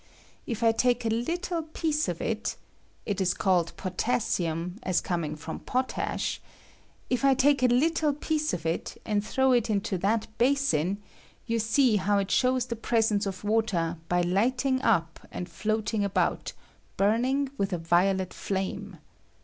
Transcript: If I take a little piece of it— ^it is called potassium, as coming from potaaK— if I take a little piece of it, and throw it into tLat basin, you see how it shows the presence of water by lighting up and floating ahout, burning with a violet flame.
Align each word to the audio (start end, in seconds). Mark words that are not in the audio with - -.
If 0.47 0.63
I 0.63 0.71
take 0.71 1.05
a 1.05 1.09
little 1.09 1.61
piece 1.61 2.07
of 2.07 2.21
it— 2.21 2.55
^it 3.07 3.21
is 3.21 3.35
called 3.35 3.71
potassium, 3.77 4.77
as 4.81 4.99
coming 4.99 5.35
from 5.35 5.59
potaaK— 5.59 6.39
if 7.11 7.23
I 7.23 7.35
take 7.35 7.61
a 7.61 7.67
little 7.67 8.11
piece 8.11 8.51
of 8.51 8.65
it, 8.65 8.99
and 9.05 9.23
throw 9.23 9.51
it 9.51 9.69
into 9.69 9.99
tLat 9.99 10.25
basin, 10.39 11.03
you 11.45 11.59
see 11.59 11.97
how 11.97 12.17
it 12.17 12.31
shows 12.31 12.65
the 12.65 12.75
presence 12.75 13.27
of 13.27 13.43
water 13.43 13.97
by 14.09 14.21
lighting 14.21 14.81
up 14.81 15.19
and 15.29 15.47
floating 15.47 16.01
ahout, 16.03 16.53
burning 16.97 17.51
with 17.59 17.71
a 17.71 17.77
violet 17.77 18.33
flame. 18.33 18.97